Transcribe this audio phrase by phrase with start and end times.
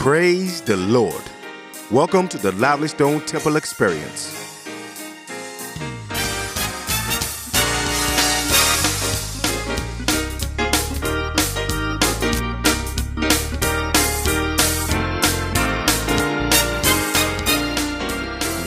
[0.00, 1.22] Praise the Lord.
[1.90, 4.34] Welcome to the Lively Stone Temple Experience.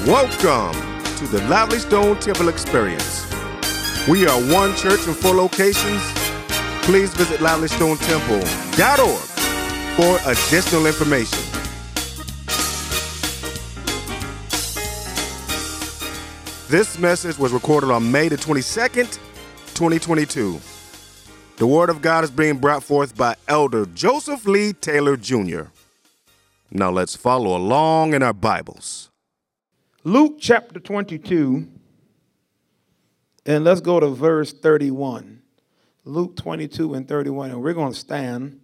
[0.06, 0.80] Welcome
[1.16, 3.28] to the Lively Stone Temple Experience.
[4.08, 6.04] We are one church in four locations.
[6.84, 9.33] Please visit livelystonetemple.org
[9.96, 11.40] for additional information.
[16.68, 19.20] This message was recorded on May the 22nd,
[19.76, 20.59] 2022.
[21.58, 25.66] The Word of God is being brought forth by Elder Joseph Lee Taylor Jr.
[26.71, 29.12] Now let's follow along in our Bibles.
[30.04, 31.68] Luke chapter 22,
[33.46, 35.44] and let's go to verse 31.
[36.05, 38.60] Luke 22 and 31, and we're going to stand.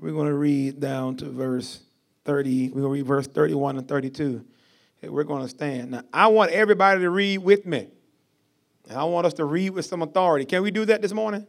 [0.00, 1.80] We're going to read down to verse
[2.24, 2.68] 30.
[2.68, 4.44] We're going to read verse 31 and 32.
[5.02, 5.90] And we're going to stand.
[5.90, 7.88] Now, I want everybody to read with me.
[8.88, 10.44] And I want us to read with some authority.
[10.44, 11.46] Can we do that this morning?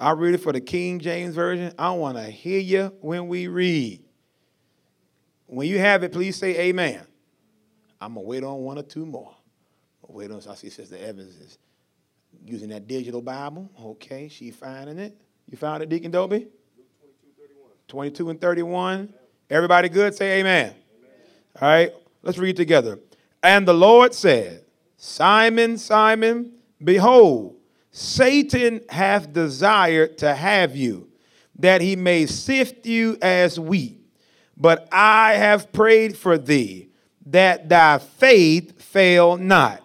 [0.00, 1.72] I read it for the King James Version.
[1.78, 4.02] I want to hear you when we read.
[5.46, 7.06] When you have it, please say amen.
[8.00, 9.34] I'm going to wait on one or two more.
[10.08, 11.58] Wait on, I see Sister Evans is
[12.44, 13.70] using that digital Bible.
[13.80, 15.16] Okay, she finding it.
[15.48, 16.48] You found it, Deacon Dobie?
[17.88, 19.12] 22 and 31.
[19.48, 20.14] Everybody good?
[20.14, 20.66] Say amen.
[20.66, 21.10] amen.
[21.60, 22.98] All right, let's read together.
[23.42, 24.64] And the Lord said,
[24.96, 27.56] Simon, Simon, behold,
[27.90, 31.08] Satan hath desired to have you,
[31.58, 34.00] that he may sift you as wheat.
[34.56, 36.88] But I have prayed for thee,
[37.26, 39.82] that thy faith fail not.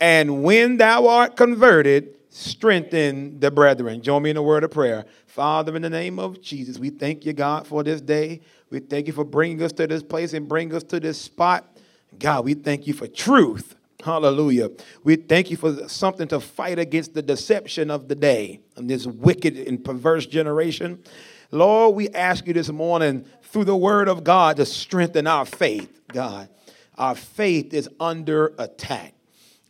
[0.00, 4.02] And when thou art converted, strengthen the brethren.
[4.02, 5.06] Join me in a word of prayer.
[5.34, 8.40] Father, in the name of Jesus, we thank you, God, for this day.
[8.70, 11.76] We thank you for bringing us to this place and bring us to this spot.
[12.20, 13.74] God, we thank you for truth.
[14.04, 14.70] Hallelujah.
[15.02, 19.08] We thank you for something to fight against the deception of the day and this
[19.08, 21.02] wicked and perverse generation.
[21.50, 26.00] Lord, we ask you this morning through the word of God to strengthen our faith,
[26.12, 26.48] God.
[26.96, 29.13] Our faith is under attack.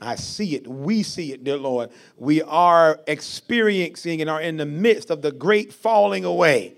[0.00, 0.66] I see it.
[0.66, 1.91] We see it, dear Lord.
[2.16, 6.77] We are experiencing and are in the midst of the great falling away.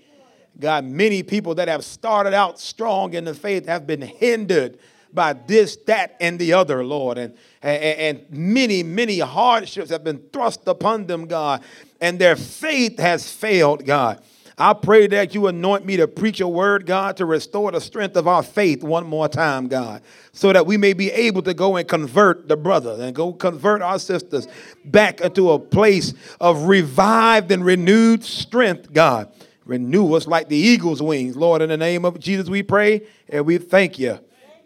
[0.59, 4.79] God, many people that have started out strong in the faith have been hindered
[5.13, 7.17] by this, that, and the other, Lord.
[7.17, 11.63] And, and, and many, many hardships have been thrust upon them, God.
[12.01, 14.23] And their faith has failed, God.
[14.59, 18.17] I pray that you anoint me to preach a word, God, to restore the strength
[18.17, 20.01] of our faith one more time, God,
[20.31, 23.83] so that we may be able to go and convert the brother and go convert
[23.83, 24.47] our sisters
[24.83, 29.31] back into a place of revived and renewed strength, God.
[29.63, 31.35] Renew us like the eagle's wings.
[31.35, 34.19] Lord, in the name of Jesus, we pray and we thank you.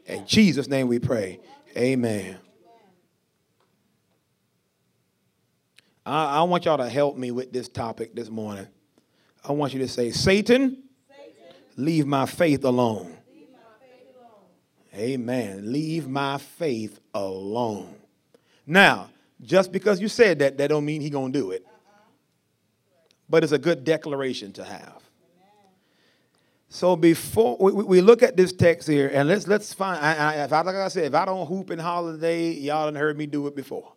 [0.06, 1.40] In Jesus' name we pray.
[1.76, 2.38] Amen.
[6.06, 8.68] I, I want y'all to help me with this topic this morning.
[9.44, 13.18] I want you to say, Satan, Satan leave my faith alone.
[13.34, 15.10] Leave my faith alone.
[15.10, 15.72] Amen.
[15.72, 17.96] Leave my faith alone.
[18.68, 19.10] Now,
[19.42, 21.66] just because you said that, that don't mean he gonna do it.
[23.28, 25.02] But it's a good declaration to have.
[26.74, 30.00] So before we, we, look at this text here, and let's let's find.
[30.00, 32.96] I, I, if I, like I said, if I don't hoop and holiday, y'all done
[32.96, 33.92] heard me do it before.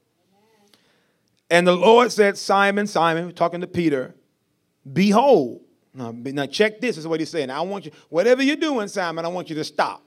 [1.48, 4.12] And the Lord said, Simon, Simon, talking to Peter,
[4.92, 5.62] Behold.
[5.94, 7.50] Now, now check this, this is what he's saying.
[7.50, 10.02] I want you, whatever you're doing, Simon, I want you to stop.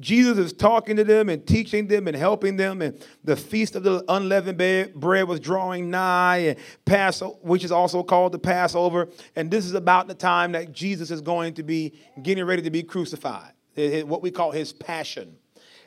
[0.00, 3.82] Jesus is talking to them and teaching them and helping them, and the feast of
[3.82, 4.56] the unleavened
[4.94, 9.08] bread was drawing nigh, and Passover, which is also called the Passover.
[9.36, 12.70] And this is about the time that Jesus is going to be getting ready to
[12.70, 15.36] be crucified, what we call his passion.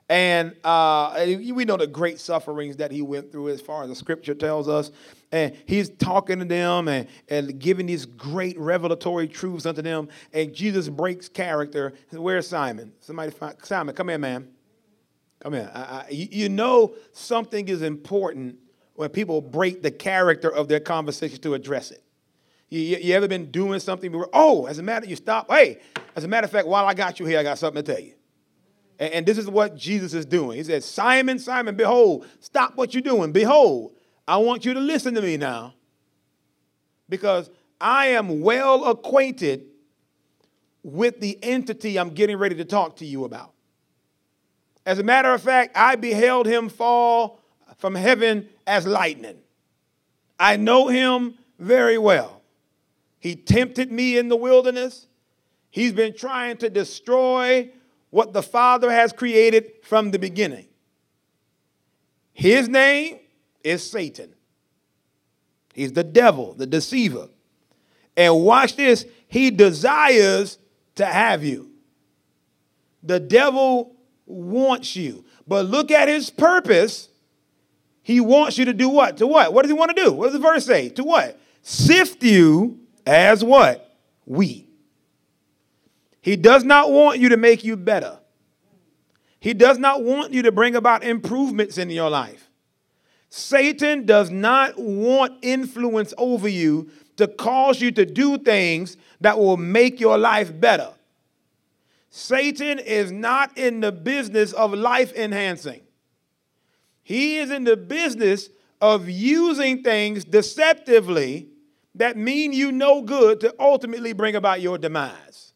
[0.07, 3.95] And uh, we know the great sufferings that he went through, as far as the
[3.95, 4.91] scripture tells us.
[5.35, 10.07] And he's talking to them and, and giving these great revelatory truths unto them.
[10.31, 11.93] And Jesus breaks character.
[12.11, 12.93] Where's Simon?
[13.01, 14.47] Somebody find Simon, come here, man.
[15.41, 15.69] Come here.
[15.75, 18.59] I, I, you know something is important
[18.93, 22.01] when people break the character of their conversation to address it.
[22.69, 24.13] You, you, ever been doing something?
[24.13, 25.51] Where, oh, as a matter, you stop.
[25.51, 25.79] Hey,
[26.15, 28.01] as a matter of fact, while I got you here, I got something to tell
[28.01, 28.13] you.
[28.99, 30.55] And this is what Jesus is doing.
[30.55, 33.33] He says, Simon, Simon, behold, stop what you're doing.
[33.33, 33.94] Behold,
[34.27, 35.73] I want you to listen to me now
[37.09, 37.49] because
[37.79, 39.65] I am well acquainted
[40.83, 43.53] with the entity I'm getting ready to talk to you about.
[44.85, 47.39] As a matter of fact, I beheld him fall
[47.77, 49.37] from heaven as lightning.
[50.39, 52.41] I know him very well.
[53.19, 55.07] He tempted me in the wilderness.
[55.71, 57.71] He's been trying to destroy
[58.11, 60.67] what the Father has created from the beginning.
[62.33, 63.19] His name
[63.65, 64.33] is Satan.
[65.73, 67.27] He's the devil, the deceiver.
[68.15, 70.57] And watch this, he desires
[70.95, 71.71] to have you.
[73.03, 73.95] The devil
[74.25, 75.25] wants you.
[75.47, 77.09] But look at his purpose.
[78.01, 79.17] He wants you to do what?
[79.17, 79.51] To what?
[79.51, 80.13] What does he want to do?
[80.13, 80.89] What does the verse say?
[80.89, 81.39] To what?
[81.61, 83.97] Sift you as what?
[84.25, 84.69] Wheat.
[86.21, 88.19] He does not want you to make you better.
[89.39, 92.44] He does not want you to bring about improvements in your life.
[93.37, 99.57] Satan does not want influence over you to cause you to do things that will
[99.57, 100.93] make your life better.
[102.09, 105.81] Satan is not in the business of life enhancing.
[107.03, 108.47] He is in the business
[108.79, 111.49] of using things deceptively
[111.95, 115.51] that mean you no good to ultimately bring about your demise.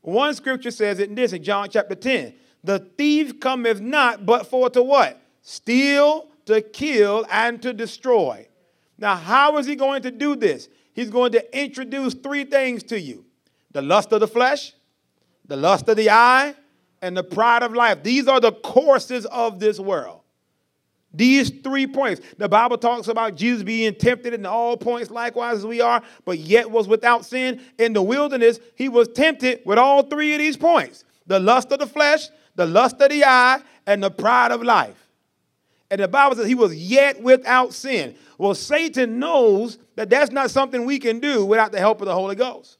[0.00, 2.32] One scripture says it in this in John chapter 10
[2.62, 5.20] the thief cometh not but for to what?
[5.42, 8.46] Steal, to kill, and to destroy.
[8.98, 10.68] Now, how is he going to do this?
[10.92, 13.24] He's going to introduce three things to you
[13.72, 14.72] the lust of the flesh,
[15.46, 16.54] the lust of the eye,
[17.02, 18.02] and the pride of life.
[18.02, 20.20] These are the courses of this world.
[21.12, 22.20] These three points.
[22.38, 26.38] The Bible talks about Jesus being tempted in all points, likewise as we are, but
[26.38, 27.60] yet was without sin.
[27.78, 31.78] In the wilderness, he was tempted with all three of these points the lust of
[31.78, 35.03] the flesh, the lust of the eye, and the pride of life.
[35.94, 38.16] And the Bible says he was yet without sin.
[38.36, 42.14] Well, Satan knows that that's not something we can do without the help of the
[42.14, 42.78] Holy Ghost.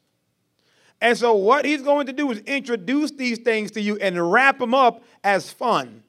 [1.00, 4.58] And so, what he's going to do is introduce these things to you and wrap
[4.58, 6.02] them up as fun.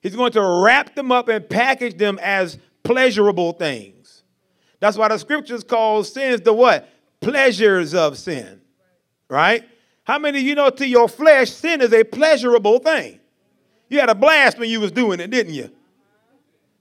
[0.00, 4.22] He's going to wrap them up and package them as pleasurable things.
[4.80, 6.88] That's why the scriptures call sins the what?
[7.20, 8.62] Pleasures of sin.
[9.28, 9.62] Right?
[10.04, 13.20] How many of you know to your flesh, sin is a pleasurable thing?
[13.88, 15.70] You had a blast when you was doing it, didn't you?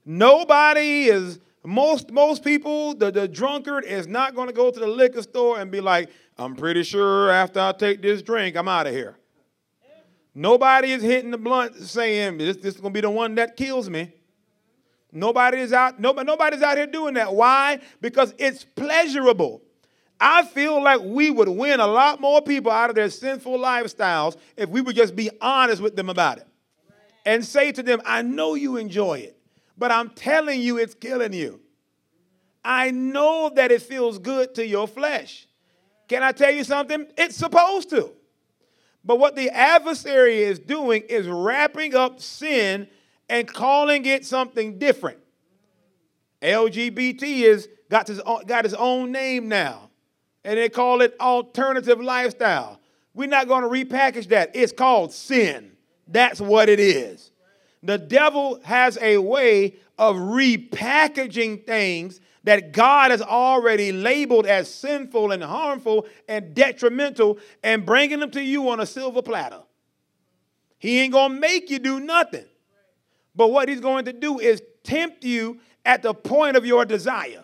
[0.05, 4.87] Nobody is most most people, the, the drunkard is not going to go to the
[4.87, 8.87] liquor store and be like, I'm pretty sure after I take this drink, I'm out
[8.87, 9.17] of here.
[10.33, 13.55] Nobody is hitting the blunt saying this, this is going to be the one that
[13.55, 14.13] kills me.
[15.11, 17.33] Nobody is out, nobody, nobody's out here doing that.
[17.33, 17.79] Why?
[18.01, 19.61] Because it's pleasurable.
[20.19, 24.35] I feel like we would win a lot more people out of their sinful lifestyles
[24.57, 26.47] if we would just be honest with them about it
[27.25, 29.37] and say to them, I know you enjoy it,
[29.77, 31.59] but I'm telling you it's killing you.
[32.63, 35.47] I know that it feels good to your flesh.
[36.07, 37.07] Can I tell you something?
[37.17, 38.11] It's supposed to.
[39.03, 42.87] But what the adversary is doing is wrapping up sin
[43.29, 45.19] and calling it something different.
[46.41, 49.89] LGBT is got his own, got his own name now,
[50.43, 52.79] and they call it alternative lifestyle.
[53.13, 54.55] We're not going to repackage that.
[54.55, 55.74] It's called sin.
[56.07, 57.31] That's what it is.
[57.83, 65.31] The devil has a way of repackaging things that God has already labeled as sinful
[65.31, 69.61] and harmful and detrimental and bringing them to you on a silver platter.
[70.77, 72.45] He ain't going to make you do nothing.
[73.35, 77.43] But what he's going to do is tempt you at the point of your desire.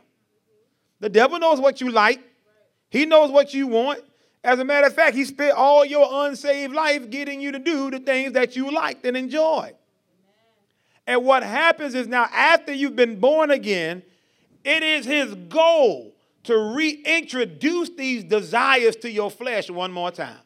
[0.99, 2.21] The devil knows what you like,
[2.89, 4.01] he knows what you want.
[4.43, 7.91] As a matter of fact, he spent all your unsaved life getting you to do
[7.91, 9.75] the things that you liked and enjoyed.
[11.05, 14.03] And what happens is now, after you've been born again,
[14.63, 20.39] it is his goal to reintroduce these desires to your flesh one more time.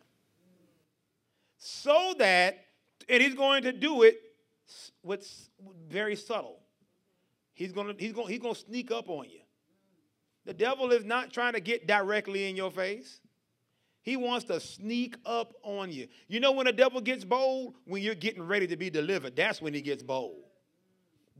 [1.57, 2.65] So that,
[3.07, 4.17] and he's going to do it
[5.03, 5.49] with
[5.89, 6.59] very subtle.
[7.53, 9.39] He's going to, he's going, he's going to sneak up on you.
[10.45, 13.21] The devil is not trying to get directly in your face.
[14.05, 16.07] He wants to sneak up on you.
[16.27, 17.73] You know when the devil gets bold?
[17.85, 19.35] When you're getting ready to be delivered.
[19.35, 20.43] That's when he gets bold.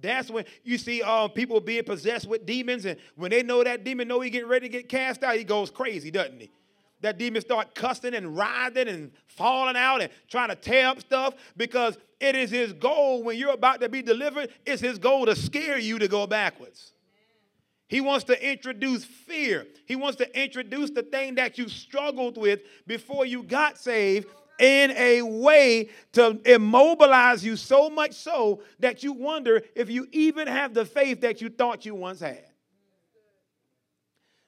[0.02, 3.84] That's when you see uh, people being possessed with demons, and when they know that
[3.84, 6.50] demon know he getting ready to get cast out, he goes crazy, doesn't he?
[7.02, 11.36] That demon start cussing and writhing and falling out and trying to tear up stuff
[11.56, 14.50] because it is his goal when you're about to be delivered.
[14.66, 16.94] It's his goal to scare you to go backwards.
[17.88, 19.68] He wants to introduce fear.
[19.86, 24.28] He wants to introduce the thing that you struggled with before you got saved
[24.60, 30.48] in a way to immobilize you so much so that you wonder if you even
[30.48, 32.46] have the faith that you thought you once had.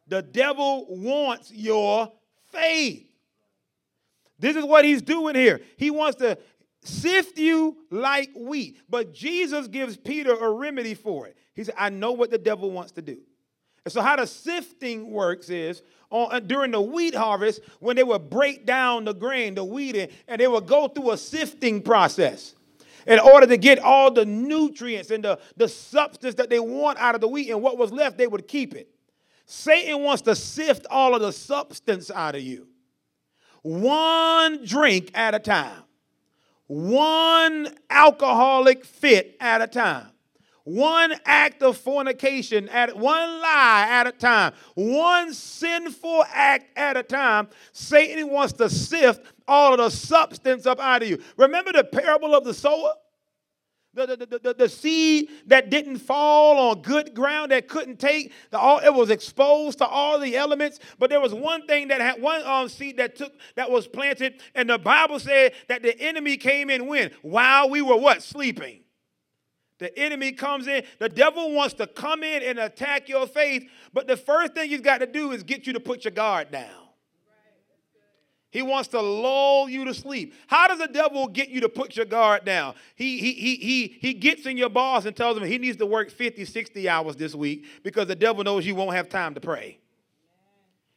[0.08, 2.12] The devil wants your
[2.52, 3.06] faith.
[4.40, 5.62] This is what he's doing here.
[5.78, 6.38] He wants to
[6.82, 8.80] sift you like wheat.
[8.90, 11.38] But Jesus gives Peter a remedy for it.
[11.58, 13.18] He said, I know what the devil wants to do.
[13.84, 18.04] And so, how the sifting works is on, uh, during the wheat harvest, when they
[18.04, 22.54] would break down the grain, the wheat, and they would go through a sifting process
[23.08, 27.16] in order to get all the nutrients and the, the substance that they want out
[27.16, 27.50] of the wheat.
[27.50, 28.90] And what was left, they would keep it.
[29.46, 32.68] Satan wants to sift all of the substance out of you,
[33.64, 35.84] one drink at a time,
[36.68, 40.10] one alcoholic fit at a time
[40.68, 47.04] one act of fornication at one lie at a time, one sinful act at a
[47.04, 47.48] time.
[47.72, 51.24] Satan wants to sift all of the substance up out of you.
[51.38, 52.94] Remember the parable of the sower?
[53.94, 58.60] The, the, the, the, seed that didn't fall on good ground that couldn't take the
[58.60, 62.22] all it was exposed to all the elements but there was one thing that had
[62.22, 66.38] one um, seed that took that was planted and the bible said that the enemy
[66.38, 68.82] came in when while we were what sleeping
[69.80, 70.84] the enemy comes in.
[71.00, 74.82] The devil wants to come in and attack your faith, but the first thing he's
[74.82, 76.88] got to do is get you to put your guard down.
[78.50, 80.34] He wants to lull you to sleep.
[80.48, 82.76] How does the devil get you to put your guard down?
[82.96, 85.86] He, he, he, he, he gets in your boss and tells him he needs to
[85.86, 89.42] work 50, 60 hours this week because the devil knows you won't have time to
[89.42, 89.80] pray.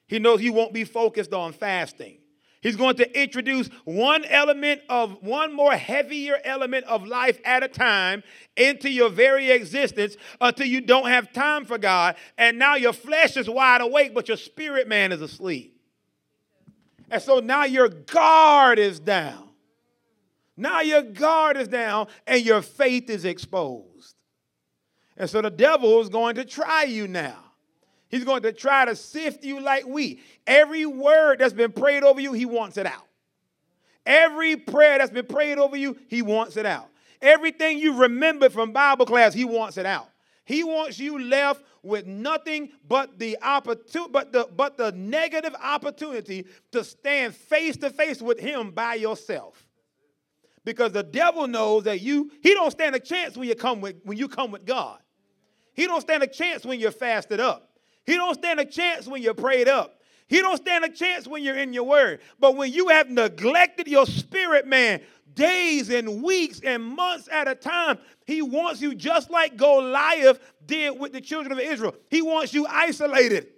[0.06, 2.19] He knows you won't be focused on fasting.
[2.60, 7.68] He's going to introduce one element of one more heavier element of life at a
[7.68, 8.22] time
[8.54, 12.16] into your very existence until you don't have time for God.
[12.36, 15.80] And now your flesh is wide awake, but your spirit man is asleep.
[17.10, 19.48] And so now your guard is down.
[20.56, 24.16] Now your guard is down and your faith is exposed.
[25.16, 27.49] And so the devil is going to try you now.
[28.10, 30.20] He's going to try to sift you like wheat.
[30.46, 33.06] Every word that's been prayed over you, he wants it out.
[34.04, 36.88] Every prayer that's been prayed over you, he wants it out.
[37.22, 40.08] Everything you remembered from Bible class, he wants it out.
[40.44, 46.46] He wants you left with nothing but the opportunity, but the but the negative opportunity
[46.72, 49.64] to stand face to face with him by yourself.
[50.64, 53.96] Because the devil knows that you, he don't stand a chance when you come with
[54.02, 54.98] when you come with God.
[55.74, 57.69] He don't stand a chance when you're fasted up.
[58.06, 60.00] He don't stand a chance when you're prayed up.
[60.30, 62.20] He don't stand a chance when you're in your word.
[62.38, 65.00] But when you have neglected your spirit, man,
[65.34, 70.98] days and weeks and months at a time, he wants you just like Goliath did
[71.00, 71.96] with the children of Israel.
[72.10, 73.48] He wants you isolated,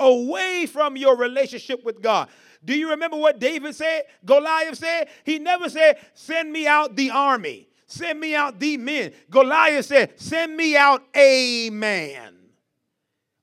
[0.00, 2.28] away from your relationship with God.
[2.64, 4.02] Do you remember what David said?
[4.24, 5.08] Goliath said?
[5.24, 9.12] He never said, Send me out the army, send me out the men.
[9.30, 12.39] Goliath said, Send me out a man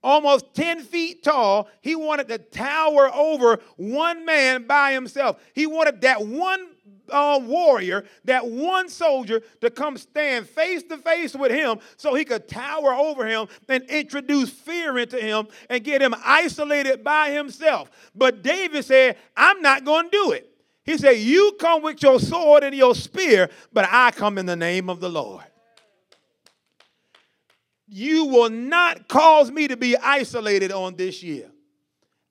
[0.08, 1.68] almost 10 feet tall.
[1.82, 5.38] He wanted to tower over one man by himself.
[5.54, 6.66] He wanted that one
[7.10, 12.24] uh, warrior, that one soldier to come stand face to face with him so he
[12.24, 17.92] could tower over him and introduce fear into him and get him isolated by himself.
[18.16, 20.50] But David said, I'm not going to do it.
[20.86, 24.56] He said, You come with your sword and your spear, but I come in the
[24.56, 25.44] name of the Lord
[27.88, 31.50] you will not cause me to be isolated on this year.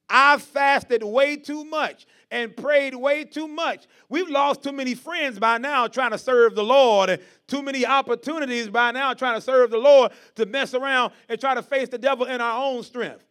[0.08, 3.86] I fasted way too much and prayed way too much.
[4.08, 7.86] We've lost too many friends by now trying to serve the Lord, and too many
[7.86, 11.88] opportunities by now trying to serve the Lord to mess around and try to face
[11.88, 13.24] the devil in our own strength.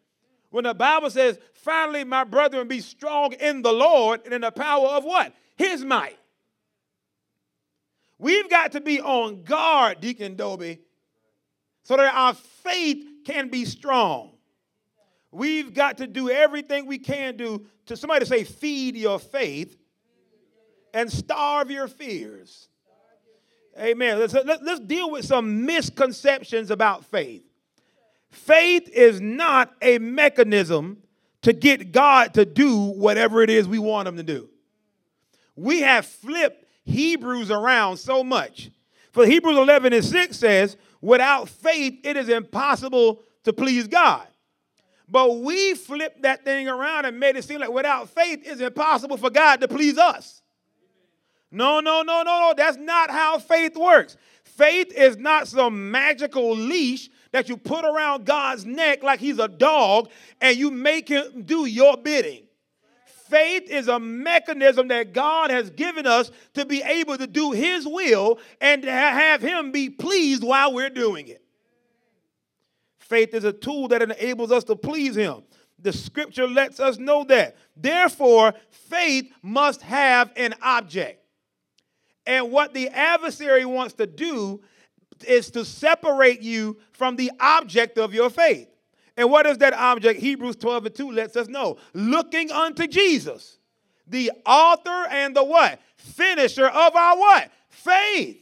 [0.50, 4.52] When the Bible says, finally, my brethren, be strong in the Lord and in the
[4.52, 5.34] power of what?
[5.58, 6.18] His might.
[8.18, 10.80] We've got to be on guard, Deacon Dobie,
[11.86, 14.32] so that our faith can be strong.
[15.32, 19.78] We've got to do everything we can do to somebody say, feed your faith
[20.94, 22.70] and starve your fears.
[23.80, 24.18] Amen.
[24.18, 27.44] Let's, let's deal with some misconceptions about faith.
[28.32, 31.04] Faith is not a mechanism
[31.44, 34.50] to get God to do whatever it is we want him to do.
[35.56, 38.72] We have flipped Hebrews around so much.
[39.12, 44.26] For Hebrews 11 and 6 says, Without faith, it is impossible to please God.
[45.08, 49.18] But we flipped that thing around and made it seem like without faith, it's impossible
[49.18, 50.42] for God to please us.
[51.52, 52.54] No, no, no, no, no.
[52.58, 54.18] That's not how faith works.
[54.46, 59.48] Faith is not some magical leash that you put around God's neck like he's a
[59.48, 60.10] dog
[60.42, 62.45] and you make him do your bidding
[63.30, 67.86] faith is a mechanism that God has given us to be able to do His
[67.88, 71.44] will and to have Him be pleased while we're doing it.
[73.00, 75.44] Faith is a tool that enables us to please Him.
[75.80, 77.58] The scripture lets us know that.
[77.76, 81.22] Therefore, faith must have an object.
[82.26, 84.62] And what the adversary wants to do
[85.28, 88.68] is to separate you from the object of your faith.
[89.18, 90.20] And what is that object?
[90.20, 91.78] Hebrews 12 and 2 lets us know.
[91.94, 93.58] Looking unto Jesus,
[94.08, 95.80] the author and the what?
[95.96, 97.52] Finisher of our what?
[97.70, 98.42] Faith.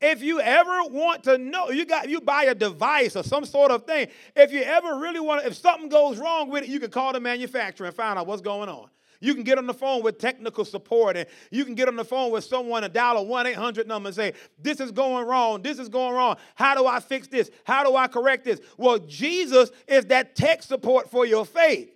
[0.00, 3.70] If you ever want to know, you got you buy a device or some sort
[3.70, 4.08] of thing.
[4.34, 7.12] If you ever really want to, if something goes wrong with it, you can call
[7.12, 8.88] the manufacturer and find out what's going on.
[9.22, 12.04] You can get on the phone with technical support and you can get on the
[12.04, 15.62] phone with someone and dial a 1 800 number and say, This is going wrong.
[15.62, 16.36] This is going wrong.
[16.56, 17.48] How do I fix this?
[17.62, 18.60] How do I correct this?
[18.76, 21.88] Well, Jesus is that tech support for your faith.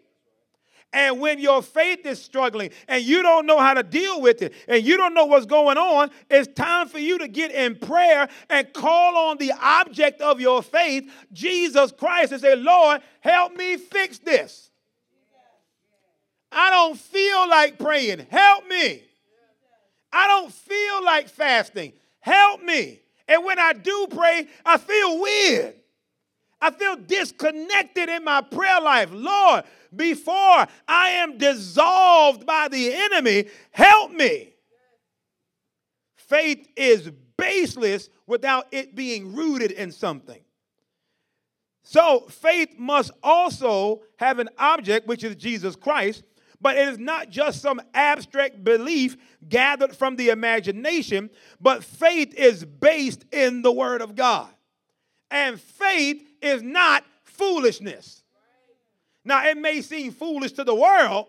[0.93, 4.55] And when your faith is struggling and you don't know how to deal with it
[4.69, 8.29] and you don't know what's going on, it's time for you to get in prayer
[8.49, 13.77] and call on the object of your faith, Jesus Christ, and say, Lord, help me
[13.79, 14.71] fix this.
[16.51, 18.27] I don't feel like praying.
[18.31, 19.03] Help me.
[20.13, 21.93] I don't feel like fasting.
[22.21, 23.01] Help me.
[23.29, 25.75] And when I do pray, I feel weird.
[26.61, 29.11] I feel disconnected in my prayer life.
[29.13, 34.55] Lord, before I am dissolved by the enemy, help me.
[36.17, 40.41] Faith is baseless without it being rooted in something.
[41.83, 46.25] So, faith must also have an object, which is Jesus Christ,
[46.67, 49.17] but it is not just some abstract belief
[49.49, 51.31] gathered from the imagination,
[51.61, 54.49] but faith is based in the Word of God.
[55.31, 58.25] And faith is not foolishness.
[59.25, 61.29] Now, it may seem foolish to the world,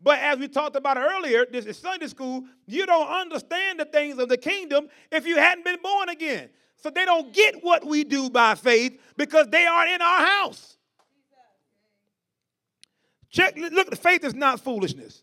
[0.00, 4.20] but as we talked about earlier, this is Sunday school, you don't understand the things
[4.20, 6.48] of the kingdom if you hadn't been born again.
[6.76, 10.76] So they don't get what we do by faith because they aren't in our house.
[13.30, 15.22] Check, look, faith is not foolishness.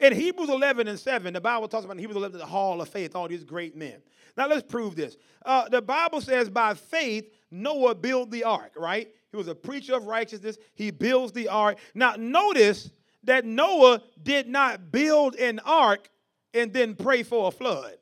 [0.00, 2.88] In Hebrews 11 and 7, the Bible talks about in Hebrews 11 the hall of
[2.88, 3.96] faith, all these great men.
[4.36, 5.16] Now let's prove this.
[5.44, 9.08] Uh, the Bible says by faith, Noah built the ark, right?
[9.32, 10.56] He was a preacher of righteousness.
[10.74, 11.78] He builds the ark.
[11.94, 12.90] Now notice
[13.24, 16.08] that Noah did not build an ark
[16.54, 17.96] and then pray for a flood.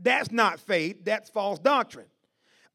[0.00, 2.06] That's not faith, that's false doctrine.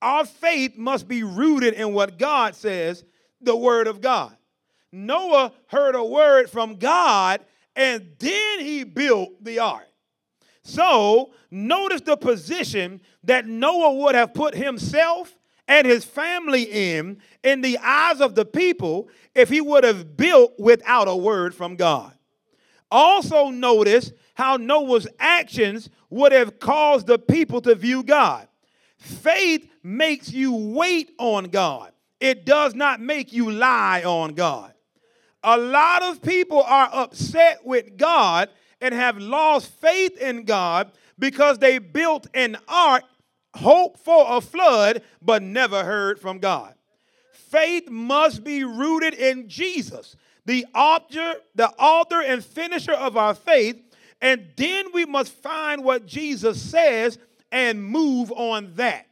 [0.02, 3.04] Our faith must be rooted in what God says,
[3.41, 4.36] the Word of God.
[4.93, 7.41] Noah heard a word from God
[7.75, 9.88] and then he built the ark.
[10.63, 17.62] So, notice the position that Noah would have put himself and his family in in
[17.62, 22.13] the eyes of the people if he would have built without a word from God.
[22.91, 28.47] Also, notice how Noah's actions would have caused the people to view God.
[28.97, 34.73] Faith makes you wait on God, it does not make you lie on God.
[35.43, 41.60] A lot of people are upset with God and have lost faith in God because
[41.60, 43.03] they built an ark,
[43.56, 46.73] hope for a flood, but never heard from God.
[47.32, 53.79] Faith must be rooted in Jesus, the author, the author and finisher of our faith,
[54.21, 57.19] and then we must find what Jesus says
[57.51, 59.08] and move on that.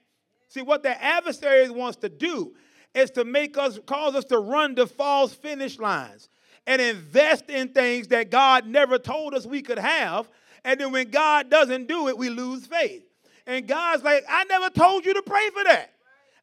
[0.48, 2.54] See, what the adversary wants to do
[2.94, 6.30] is to make us, cause us to run to false finish lines
[6.68, 10.30] and invest in things that God never told us we could have.
[10.64, 13.04] And then when God doesn't do it, we lose faith.
[13.48, 15.94] And God's like, I never told you to pray for that.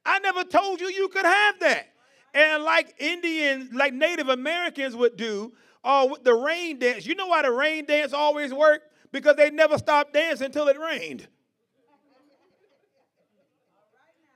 [0.04, 1.88] I never told you you could have that.
[2.34, 5.52] And like Indians, like Native Americans would do,
[5.84, 7.06] uh, with the rain dance.
[7.06, 8.84] You know why the rain dance always worked?
[9.12, 11.26] Because they never stopped dancing until it rained.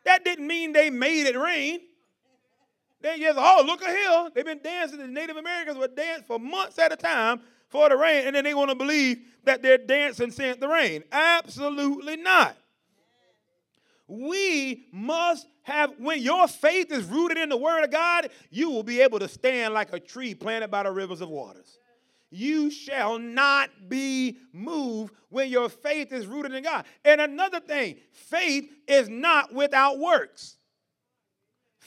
[0.05, 1.81] That didn't mean they made it rain.
[3.03, 4.31] They just, oh, look at here.
[4.35, 4.99] They've been dancing.
[4.99, 8.45] The Native Americans would dance for months at a time for the rain, and then
[8.45, 11.03] they want to believe that their dancing sent the rain.
[11.11, 12.57] Absolutely not.
[14.07, 18.83] We must have, when your faith is rooted in the Word of God, you will
[18.83, 21.79] be able to stand like a tree planted by the rivers of waters.
[22.31, 26.85] You shall not be moved when your faith is rooted in God.
[27.05, 30.57] And another thing, faith is not without works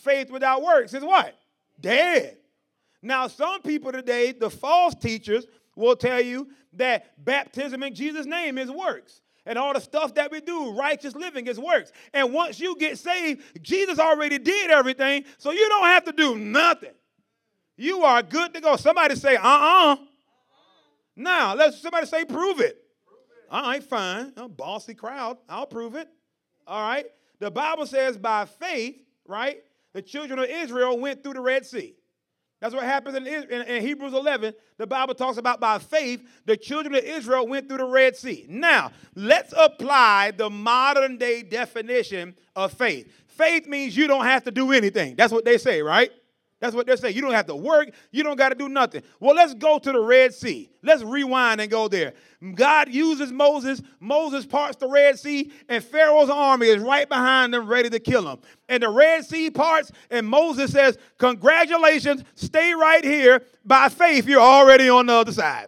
[0.06, 1.36] faith without works is what?
[1.82, 2.38] Dead.
[3.02, 8.58] Now, some people today, the false teachers, will tell you that baptism in Jesus' name
[8.58, 9.22] is works.
[9.46, 11.92] And all the stuff that we do, righteous living, is works.
[12.14, 16.38] And once you get saved, Jesus already did everything, so you don't have to do
[16.38, 16.94] nothing.
[17.78, 18.76] You are good to go.
[18.76, 19.94] Somebody say, uh uh-uh.
[19.94, 19.98] uh
[21.16, 22.78] Now, let somebody say, prove it.
[23.52, 24.34] All right, fine.
[24.38, 25.38] A bossy crowd.
[25.48, 26.10] I'll prove it.
[26.66, 27.06] All right.
[27.40, 28.96] The Bible says by faith,
[29.28, 29.62] right?
[29.96, 31.96] The children of Israel went through the Red Sea.
[32.60, 34.54] That's what happens in, in, in, Hebrews 11.
[34.78, 38.46] The Bible talks about by faith, the children of Israel went through the Red Sea.
[38.50, 43.10] Now, let's apply the modern day definition of faith.
[43.26, 45.16] Faith means you don't have to do anything.
[45.16, 46.12] That's what they say, right?
[46.62, 47.16] That's what they're saying.
[47.16, 47.90] You don't have to work.
[48.12, 49.04] You don't got to do nothing.
[49.20, 50.70] Well, let's go to the Red Sea.
[50.82, 52.14] Let's rewind and go there.
[52.54, 53.82] God uses Moses.
[54.00, 58.28] Moses parts the Red Sea, and Pharaoh's army is right behind them, ready to kill
[58.28, 58.40] him.
[58.70, 63.44] And the Red Sea parts, and Moses says, Congratulations, stay right here.
[63.66, 65.68] By faith, you're already on the other side.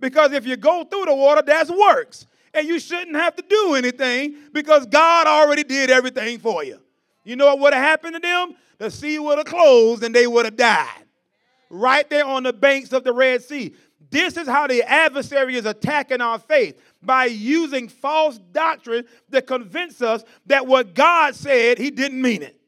[0.00, 2.26] Because if you go through the water, that's works.
[2.54, 6.78] And you shouldn't have to do anything because God already did everything for you.
[7.24, 8.54] You know what would have happened to them?
[8.78, 11.04] The sea would have closed and they would have died.
[11.70, 13.74] Right there on the banks of the Red Sea.
[14.10, 20.00] This is how the adversary is attacking our faith by using false doctrine to convince
[20.02, 22.60] us that what God said, he didn't mean it.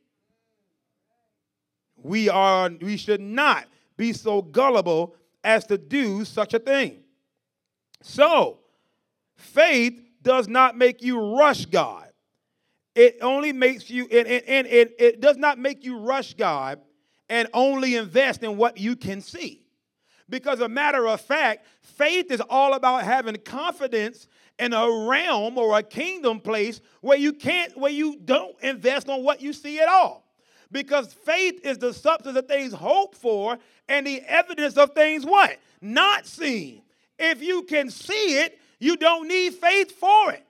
[2.03, 3.67] We are we should not
[3.97, 6.99] be so gullible as to do such a thing.
[8.03, 8.59] So,
[9.37, 12.06] faith does not make you rush God.
[12.97, 16.81] It only makes you, and, and, and it, it does not make you rush God
[17.29, 19.67] and only invest in what you can see.
[20.31, 24.29] Because a matter of fact, faith is all about having confidence
[24.59, 29.23] in a realm or a kingdom place where you can't, where you don't invest on
[29.23, 30.25] what you see at all.
[30.73, 33.59] Because faith is the substance of things hoped for
[33.91, 35.59] and the evidence of things what?
[35.83, 36.81] Not seen.
[37.19, 40.46] If you can see it, you don't need faith for it.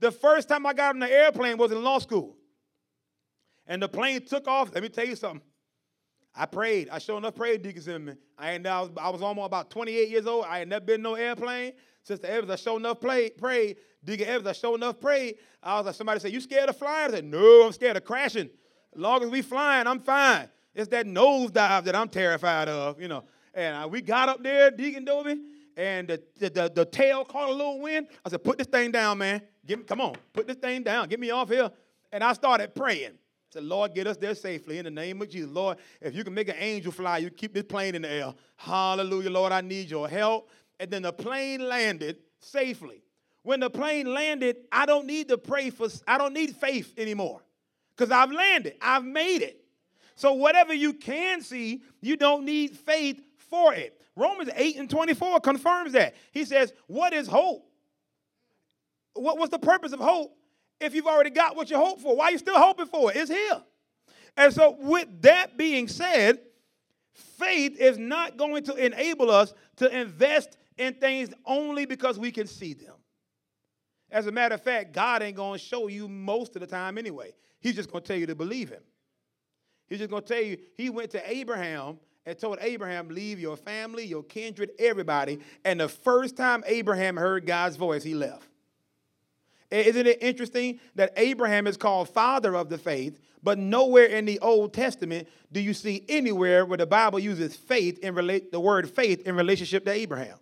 [0.00, 2.36] The first time I got on the airplane was in law school.
[3.66, 4.72] And the plane took off.
[4.72, 5.42] Let me tell you something.
[6.34, 6.88] I prayed.
[6.90, 8.18] I sure enough prayed, Deacon Zimmerman.
[8.38, 10.44] I, ain't, I, was, I was almost about 28 years old.
[10.44, 11.72] I had never been no airplane.
[12.02, 13.76] Sister Evans, I sure enough played, prayed.
[14.04, 15.36] Deacon Evans, I sure enough prayed.
[15.62, 17.08] I was like, somebody said, you scared of flying?
[17.08, 18.48] I said, no, I'm scared of crashing.
[18.94, 20.48] As long as we flying, I'm fine.
[20.74, 23.24] It's that nosedive that I'm terrified of, you know.
[23.52, 25.40] And uh, we got up there, Deacon Dobie,
[25.78, 28.08] and the, the, the, the tail caught a little wind.
[28.24, 29.40] I said, put this thing down, man.
[29.64, 31.08] Give me, come on, put this thing down.
[31.08, 31.70] Get me off here.
[32.12, 33.12] And I started praying.
[33.12, 35.48] I said, Lord, get us there safely in the name of Jesus.
[35.48, 38.34] Lord, if you can make an angel fly, you keep this plane in the air.
[38.56, 40.50] Hallelujah, Lord, I need your help.
[40.80, 43.04] And then the plane landed safely.
[43.44, 47.40] When the plane landed, I don't need to pray for, I don't need faith anymore
[47.96, 49.64] because I've landed, I've made it.
[50.16, 53.97] So whatever you can see, you don't need faith for it.
[54.18, 56.14] Romans 8 and 24 confirms that.
[56.32, 57.68] He says, What is hope?
[59.18, 60.36] what, what's the purpose of hope
[60.80, 62.16] if you've already got what you hope for?
[62.16, 63.16] Why are you still hoping for it?
[63.16, 63.62] It's here.
[64.36, 66.38] And so, with that being said,
[67.12, 72.46] faith is not going to enable us to invest in things only because we can
[72.46, 72.94] see them.
[74.10, 76.96] As a matter of fact, God ain't going to show you most of the time
[76.96, 77.32] anyway.
[77.60, 78.82] He's just going to tell you to believe him.
[79.88, 81.98] He's just going to tell you, he went to Abraham
[82.28, 85.40] and told Abraham, Leave your family, your kindred, everybody.
[85.64, 88.46] And the first time Abraham heard God's voice, he left.
[89.70, 94.38] Isn't it interesting that Abraham is called father of the faith, but nowhere in the
[94.40, 98.90] Old Testament do you see anywhere where the Bible uses faith in relate the word
[98.90, 100.36] faith in relationship to Abraham?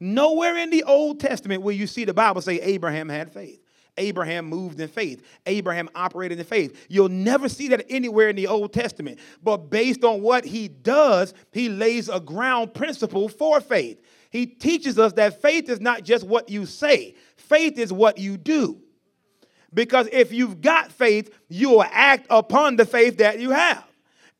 [0.00, 3.62] Nowhere in the Old Testament will you see the Bible say Abraham had faith.
[3.98, 5.22] Abraham moved in faith.
[5.46, 6.86] Abraham operated in faith.
[6.88, 9.18] You'll never see that anywhere in the Old Testament.
[9.42, 14.00] But based on what he does, he lays a ground principle for faith.
[14.30, 18.36] He teaches us that faith is not just what you say, faith is what you
[18.36, 18.80] do.
[19.72, 23.84] Because if you've got faith, you will act upon the faith that you have.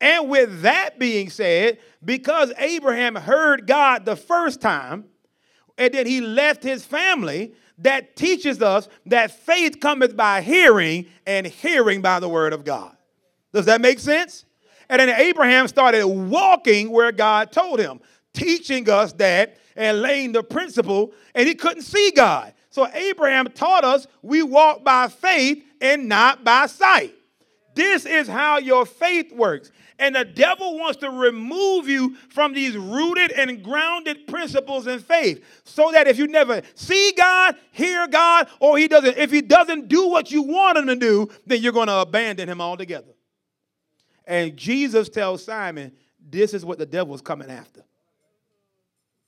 [0.01, 5.05] And with that being said, because Abraham heard God the first time,
[5.77, 11.47] and then he left his family, that teaches us that faith cometh by hearing, and
[11.47, 12.95] hearing by the word of God.
[13.53, 14.45] Does that make sense?
[14.89, 17.99] And then Abraham started walking where God told him,
[18.33, 22.53] teaching us that and laying the principle, and he couldn't see God.
[22.69, 27.15] So Abraham taught us we walk by faith and not by sight.
[27.75, 29.71] This is how your faith works.
[29.99, 35.43] And the devil wants to remove you from these rooted and grounded principles in faith
[35.65, 39.89] so that if you never see God, hear God, or he doesn't, if he doesn't
[39.89, 43.11] do what you want him to do, then you're going to abandon him altogether.
[44.25, 47.83] And Jesus tells Simon, this is what the devil's coming after.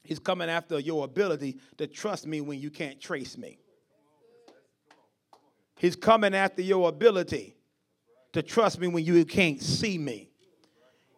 [0.03, 3.60] He's coming after your ability to trust me when you can't trace me.
[5.77, 7.55] He's coming after your ability
[8.31, 10.30] to trust me when you can't see me.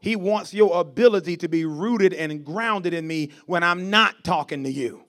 [0.04, 4.66] He wants your ability to be rooted and grounded in me when I'm not talking
[4.66, 5.06] to you.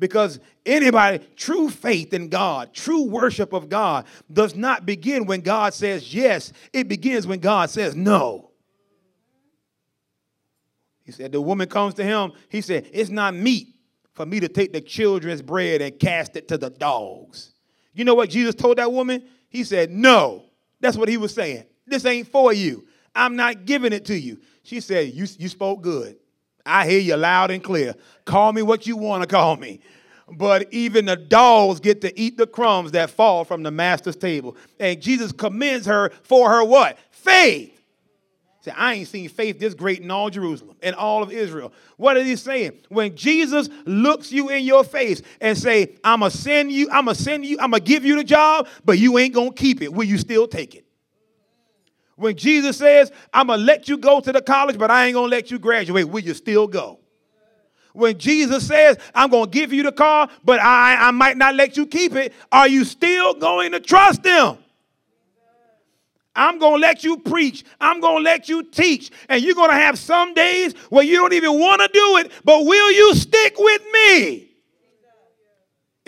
[0.00, 5.72] Because anybody, true faith in God, true worship of God, does not begin when God
[5.72, 8.50] says yes, it begins when God says no.
[11.04, 12.32] He said, The woman comes to him.
[12.48, 13.68] He said, It's not meat
[14.14, 17.52] for me to take the children's bread and cast it to the dogs.
[17.94, 19.22] You know what Jesus told that woman?
[19.48, 20.46] He said, No.
[20.80, 21.66] That's what he was saying.
[21.86, 22.87] This ain't for you.
[23.18, 24.40] I'm not giving it to you.
[24.62, 26.16] She said, You, you spoke good.
[26.64, 27.94] I hear you loud and clear.
[28.24, 29.80] Call me what you want to call me.
[30.30, 34.56] But even the dogs get to eat the crumbs that fall from the master's table.
[34.78, 36.98] And Jesus commends her for her what?
[37.10, 37.74] Faith.
[38.60, 41.72] Say, I ain't seen faith this great in all Jerusalem and all of Israel.
[41.96, 42.72] What is he saying?
[42.88, 47.56] When Jesus looks you in your face and say, I'ma send you, I'ma send you,
[47.60, 49.92] I'ma give you the job, but you ain't gonna keep it.
[49.92, 50.87] Will you still take it?
[52.18, 55.52] When Jesus says, I'ma let you go to the college, but I ain't gonna let
[55.52, 56.98] you graduate, will you still go?
[57.92, 61.76] When Jesus says, I'm gonna give you the car, but I, I might not let
[61.76, 64.58] you keep it, are you still going to trust him?
[66.34, 67.64] I'm going to let you preach.
[67.80, 69.10] I'm going to let you teach.
[69.28, 72.30] And you're going to have some days where you don't even want to do it,
[72.44, 74.47] but will you stick with me?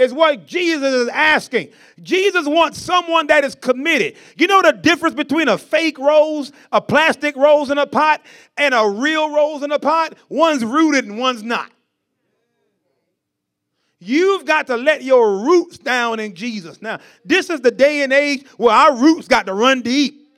[0.00, 1.68] Is what Jesus is asking.
[2.02, 4.16] Jesus wants someone that is committed.
[4.38, 8.22] You know the difference between a fake rose, a plastic rose in a pot,
[8.56, 10.14] and a real rose in a pot?
[10.30, 11.70] One's rooted and one's not.
[13.98, 16.80] You've got to let your roots down in Jesus.
[16.80, 20.34] Now, this is the day and age where our roots got to run deep.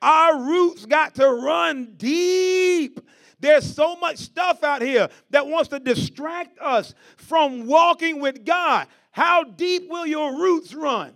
[0.00, 3.00] Our roots got to run deep.
[3.38, 8.86] There's so much stuff out here that wants to distract us from walking with God.
[9.10, 11.12] How deep will your roots run?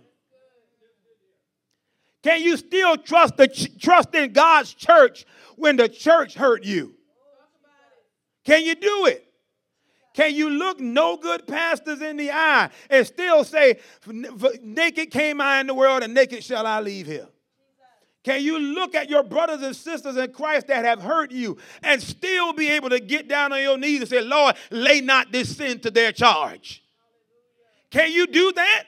[2.23, 6.95] Can you still trust the ch- trust in God's church when the church hurt you?
[8.43, 9.25] Can you do it?
[10.13, 15.61] Can you look no good pastors in the eye and still say, Naked came I
[15.61, 17.27] in the world and naked shall I leave here?
[18.23, 22.01] Can you look at your brothers and sisters in Christ that have hurt you and
[22.01, 25.57] still be able to get down on your knees and say, Lord, lay not this
[25.57, 26.83] sin to their charge?
[27.89, 28.83] Can you do that?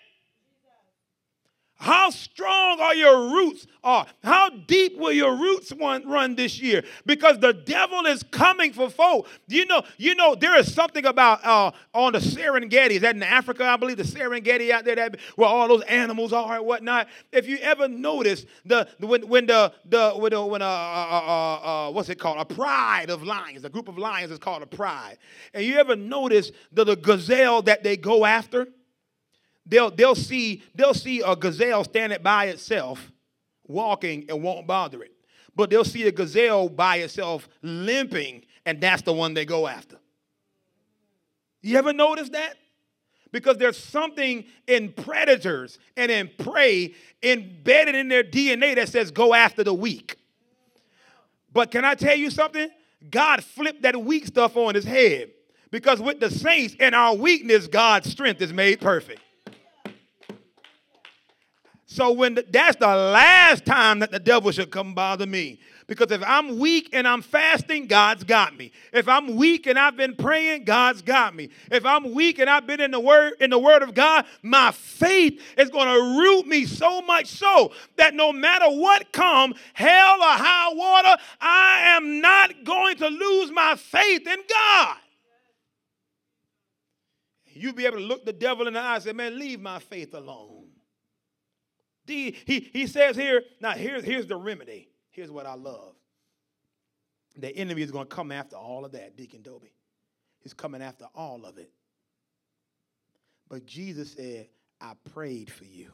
[1.83, 3.67] How strong are your roots?
[3.83, 6.81] Are how deep will your roots run this year?
[7.05, 9.27] Because the devil is coming for folk.
[9.49, 12.91] You know, you know there is something about uh, on the Serengeti.
[12.91, 13.65] Is that in Africa?
[13.65, 17.09] I believe the Serengeti out there, that where all those animals are and whatnot.
[17.33, 21.91] If you ever notice the when when the the when, the, when uh, uh, uh,
[21.91, 22.37] what's it called?
[22.39, 23.65] A pride of lions.
[23.65, 25.17] A group of lions is called a pride.
[25.53, 28.69] And you ever notice the, the gazelle that they go after?
[29.65, 33.11] They'll, they'll, see, they'll see a gazelle standing by itself,
[33.65, 35.11] walking, and won't bother it.
[35.55, 39.97] But they'll see a gazelle by itself limping, and that's the one they go after.
[41.61, 42.55] You ever notice that?
[43.31, 49.33] Because there's something in predators and in prey embedded in their DNA that says go
[49.33, 50.17] after the weak.
[51.51, 52.69] But can I tell you something?
[53.09, 55.31] God flipped that weak stuff on his head.
[55.71, 59.21] Because with the saints and our weakness, God's strength is made perfect.
[61.93, 65.59] So when the, that's the last time that the devil should come bother me.
[65.85, 68.71] Because if I'm weak and I'm fasting, God's got me.
[68.91, 71.49] If I'm weak and I've been praying, God's got me.
[71.69, 74.71] If I'm weak and I've been in the word in the word of God, my
[74.71, 80.15] faith is going to root me so much so that no matter what come, hell
[80.15, 84.97] or high water, I am not going to lose my faith in God.
[87.53, 89.77] You'll be able to look the devil in the eye and say, man, leave my
[89.77, 90.62] faith alone.
[92.05, 94.89] He, he, he says here, now here's, here's the remedy.
[95.11, 95.95] Here's what I love.
[97.37, 99.73] The enemy is going to come after all of that, Deacon Dobie.
[100.41, 101.71] He's coming after all of it.
[103.49, 104.47] But Jesus said,
[104.81, 105.91] I prayed for you.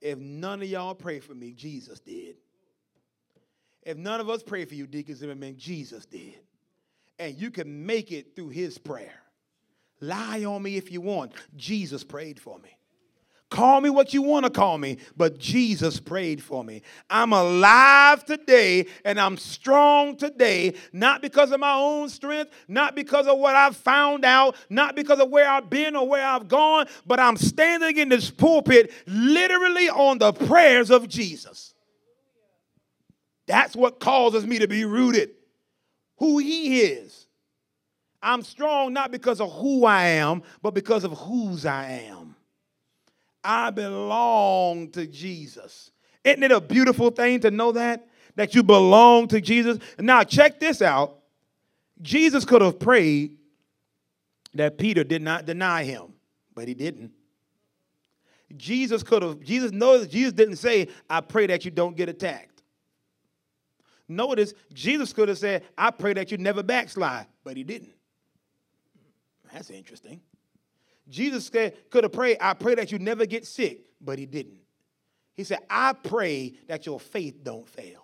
[0.00, 2.36] If none of y'all pray for me, Jesus did.
[3.82, 6.38] If none of us pray for you, Deacon Zimmerman, Jesus did.
[7.18, 9.20] And you can make it through his prayer.
[10.00, 11.32] Lie on me if you want.
[11.56, 12.76] Jesus prayed for me.
[13.50, 16.82] Call me what you want to call me, but Jesus prayed for me.
[17.08, 23.28] I'm alive today and I'm strong today, not because of my own strength, not because
[23.28, 26.86] of what I've found out, not because of where I've been or where I've gone,
[27.06, 31.74] but I'm standing in this pulpit literally on the prayers of Jesus.
[33.46, 35.30] That's what causes me to be rooted,
[36.16, 37.26] who He is.
[38.22, 42.33] I'm strong not because of who I am, but because of whose I am.
[43.44, 45.90] I belong to Jesus.
[46.24, 48.08] Isn't it a beautiful thing to know that?
[48.36, 49.78] That you belong to Jesus?
[49.98, 51.18] Now, check this out.
[52.00, 53.36] Jesus could have prayed
[54.54, 56.14] that Peter did not deny him,
[56.54, 57.12] but he didn't.
[58.56, 62.62] Jesus could have, Jesus knows, Jesus didn't say, I pray that you don't get attacked.
[64.08, 67.94] Notice, Jesus could have said, I pray that you never backslide, but he didn't.
[69.52, 70.20] That's interesting.
[71.08, 74.60] Jesus could have prayed, I pray that you never get sick, but he didn't.
[75.34, 78.00] He said, I pray that your faith don't fail.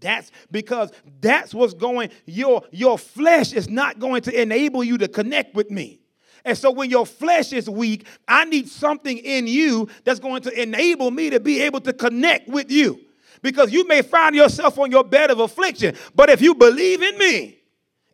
[0.00, 5.08] That's because that's what's going, your, your flesh is not going to enable you to
[5.08, 6.00] connect with me.
[6.44, 10.62] And so when your flesh is weak, I need something in you that's going to
[10.62, 13.00] enable me to be able to connect with you.
[13.40, 17.18] Because you may find yourself on your bed of affliction, but if you believe in
[17.18, 17.58] me,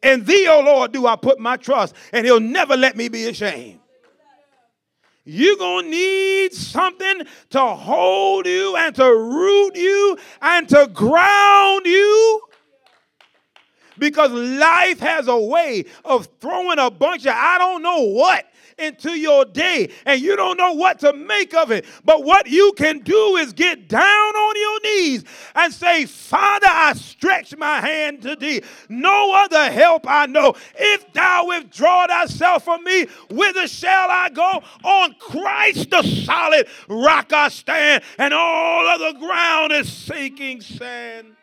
[0.02, 3.26] in thee, O Lord, do I put my trust, and he'll never let me be
[3.26, 3.80] ashamed.
[5.24, 11.86] You're going to need something to hold you and to root you and to ground
[11.86, 12.42] you.
[13.98, 18.49] Because life has a way of throwing a bunch of I don't know what
[18.80, 21.84] into your day and you don't know what to make of it.
[22.04, 26.94] But what you can do is get down on your knees and say, Father, I
[26.94, 28.62] stretch my hand to thee.
[28.88, 30.54] No other help I know.
[30.76, 34.62] If thou withdraw thyself from me, whither shall I go?
[34.84, 41.36] On Christ the solid rock I stand, and all other ground is sinking sand.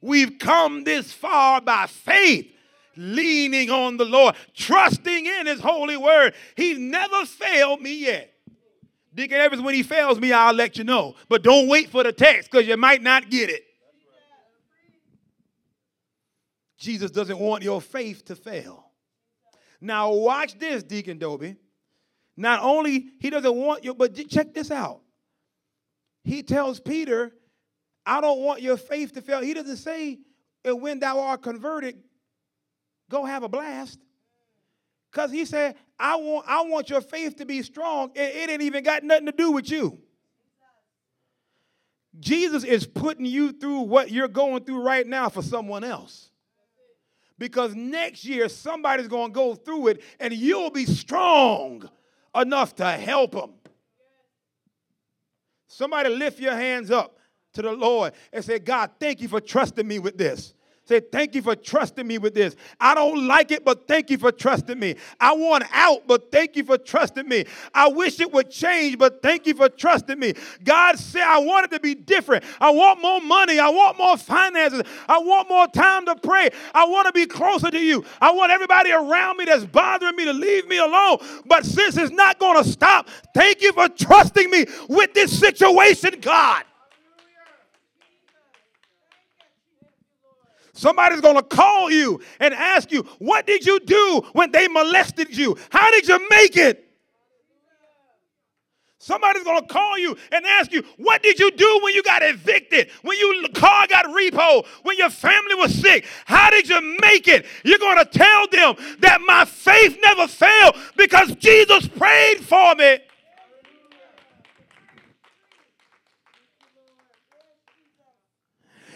[0.00, 2.52] We've come this far by faith
[2.96, 6.34] leaning on the Lord, trusting in His holy word.
[6.56, 8.32] He's never failed me yet.
[9.14, 11.14] Deacon Evans, when he fails me, I'll let you know.
[11.28, 13.62] But don't wait for the text because you might not get it.
[16.78, 18.86] Jesus doesn't want your faith to fail.
[19.80, 21.56] Now, watch this, Deacon Dobie.
[22.36, 25.00] Not only he doesn't want you, but check this out.
[26.24, 27.32] He tells Peter,
[28.06, 29.42] I don't want your faith to fail.
[29.42, 30.18] He doesn't say,
[30.64, 32.02] and when thou art converted,
[33.12, 34.00] go have a blast.
[35.10, 38.10] Because he said, I want, I want your faith to be strong.
[38.14, 39.98] It, it ain't even got nothing to do with you.
[42.18, 46.30] Jesus is putting you through what you're going through right now for someone else.
[47.38, 51.88] Because next year, somebody's going to go through it and you'll be strong
[52.34, 53.52] enough to help them.
[55.66, 57.18] Somebody lift your hands up
[57.54, 60.54] to the Lord and say, God, thank you for trusting me with this.
[60.92, 62.54] Say, thank you for trusting me with this.
[62.78, 64.96] I don't like it, but thank you for trusting me.
[65.18, 67.46] I want out, but thank you for trusting me.
[67.72, 70.34] I wish it would change, but thank you for trusting me.
[70.62, 72.44] God said, I want it to be different.
[72.60, 73.58] I want more money.
[73.58, 74.82] I want more finances.
[75.08, 76.50] I want more time to pray.
[76.74, 78.04] I want to be closer to you.
[78.20, 81.20] I want everybody around me that's bothering me to leave me alone.
[81.46, 86.20] But since it's not going to stop, thank you for trusting me with this situation,
[86.20, 86.64] God.
[90.74, 95.36] Somebody's going to call you and ask you, What did you do when they molested
[95.36, 95.56] you?
[95.70, 96.88] How did you make it?
[98.98, 102.22] Somebody's going to call you and ask you, What did you do when you got
[102.22, 102.88] evicted?
[103.02, 104.64] When your car got repo?
[104.82, 106.06] When your family was sick?
[106.24, 107.44] How did you make it?
[107.64, 112.98] You're going to tell them that my faith never failed because Jesus prayed for me.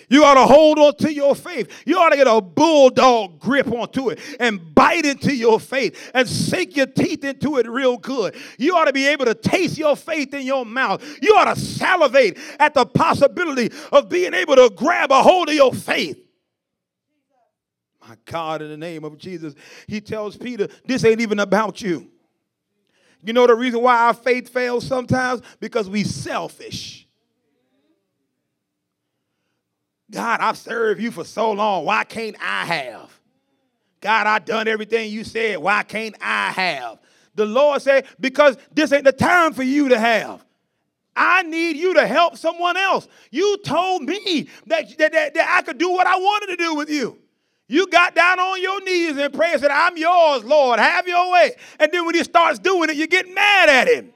[0.09, 1.83] You ought to hold on to your faith.
[1.85, 6.29] You ought to get a bulldog grip onto it and bite into your faith and
[6.29, 8.37] sink your teeth into it real good.
[8.59, 11.03] You ought to be able to taste your faith in your mouth.
[11.21, 15.55] You ought to salivate at the possibility of being able to grab a hold of
[15.55, 16.23] your faith.
[18.09, 19.55] My God, in the name of Jesus,
[19.89, 22.09] he tells Peter, This ain't even about you.
[23.23, 25.43] You know the reason why our faith fails sometimes?
[25.59, 27.06] Because we selfish.
[30.11, 31.85] God, I've served you for so long.
[31.85, 33.21] Why can't I have?
[34.01, 35.59] God, I've done everything you said.
[35.59, 36.99] Why can't I have?
[37.35, 40.45] The Lord said, because this ain't the time for you to have.
[41.15, 43.09] I need you to help someone else.
[43.31, 46.75] You told me that, that, that, that I could do what I wanted to do
[46.75, 47.19] with you.
[47.69, 50.79] You got down on your knees and prayed and said, I'm yours, Lord.
[50.79, 51.53] Have your way.
[51.81, 54.13] And then when he starts doing it, you get mad at him.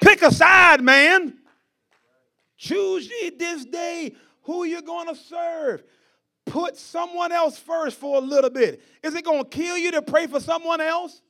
[0.00, 1.34] Pick a side, man.
[2.60, 5.82] Choose ye this day who you're going to serve.
[6.44, 8.82] Put someone else first for a little bit.
[9.02, 11.22] Is it going to kill you to pray for someone else?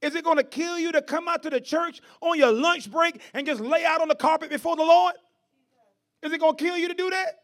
[0.00, 2.90] Is it going to kill you to come out to the church on your lunch
[2.90, 5.12] break and just lay out on the carpet before the Lord?
[6.22, 7.42] Is it going to kill you to do that?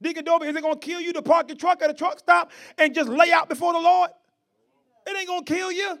[0.00, 2.20] Deacon Dobie, is it going to kill you to park your truck at a truck
[2.20, 4.10] stop and just lay out before the Lord?
[5.04, 5.98] It ain't going to kill you.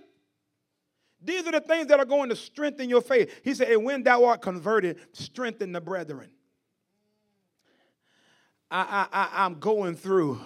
[1.24, 3.40] These are the things that are going to strengthen your faith.
[3.42, 6.30] He said, And when thou art converted, strengthen the brethren.
[8.70, 10.40] I, I, I, I'm going through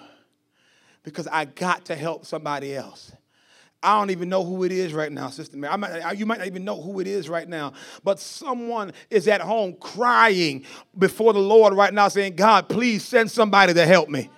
[1.02, 3.12] because I got to help somebody else.
[3.82, 5.76] I don't even know who it is right now, Sister Mary.
[5.76, 9.40] Might, you might not even know who it is right now, but someone is at
[9.40, 10.64] home crying
[10.96, 14.30] before the Lord right now saying, God, please send somebody to help me.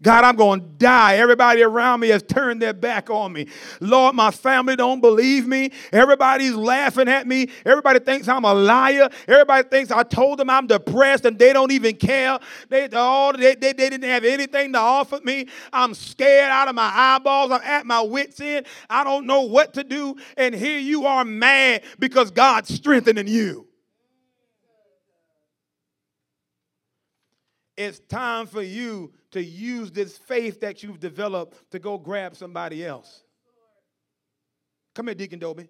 [0.00, 1.16] God, I'm going to die.
[1.16, 3.48] Everybody around me has turned their back on me.
[3.80, 5.72] Lord, my family don't believe me.
[5.92, 7.50] Everybody's laughing at me.
[7.66, 9.08] Everybody thinks I'm a liar.
[9.26, 12.38] Everybody thinks I told them I'm depressed and they don't even care.
[12.68, 15.46] They, all, they, they, they didn't have anything to offer me.
[15.72, 17.50] I'm scared out of my eyeballs.
[17.50, 18.66] I'm at my wits' end.
[18.88, 20.16] I don't know what to do.
[20.36, 23.67] And here you are mad because God's strengthening you.
[27.78, 32.84] It's time for you to use this faith that you've developed to go grab somebody
[32.84, 33.22] else.
[34.96, 35.68] Come here, Deacon Dobie.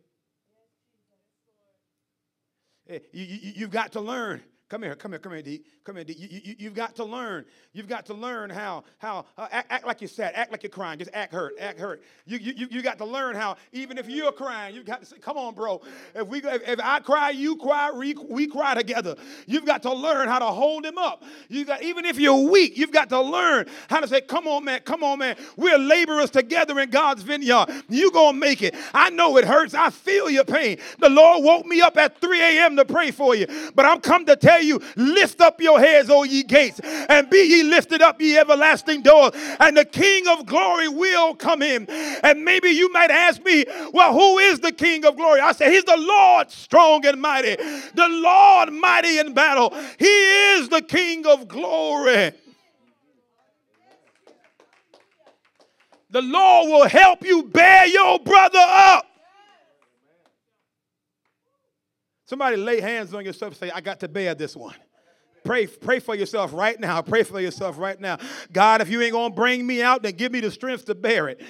[2.89, 5.63] Eh, you, you, you've got to learn Come here, come here, come here, D.
[5.83, 6.13] Come here, D.
[6.13, 7.47] You, you, have got to learn.
[7.73, 10.69] You've got to learn how, how uh, act, act, like you're sad, act like you're
[10.69, 12.03] crying, just act hurt, act hurt.
[12.27, 15.17] You, you, you got to learn how, even if you're crying, you've got to say,
[15.21, 15.81] come on, bro.
[16.15, 19.17] If, we, if, if I cry, you cry, we, we cry together.
[19.47, 21.25] You've got to learn how to hold him up.
[21.49, 24.65] You got, even if you're weak, you've got to learn how to say, come on,
[24.65, 25.37] man, come on, man.
[25.57, 27.69] We're laborers together in God's vineyard.
[27.89, 28.75] You going to make it.
[28.93, 29.73] I know it hurts.
[29.73, 30.77] I feel your pain.
[30.99, 32.77] The Lord woke me up at 3 a.m.
[32.77, 36.25] to pray for you, but I'm come to tell you, lift up your heads, O
[36.25, 40.89] ye gates, and be ye lifted up, ye everlasting doors, and the King of glory
[40.89, 41.89] will come in.
[41.89, 45.41] And maybe you might ask me, well, who is the King of glory?
[45.41, 49.75] I say, He's the Lord strong and mighty, the Lord mighty in battle.
[49.99, 52.33] He is the King of glory.
[56.11, 59.08] The Lord will help you bear your brother up.
[62.29, 64.75] Somebody lay hands on yourself and say, I got to bear this one.
[65.49, 67.01] Pray, pray for yourself right now.
[67.01, 68.19] Pray for yourself right now.
[68.53, 71.31] God, if you ain't gonna bring me out, then give me the strength to bear
[71.31, 71.41] it.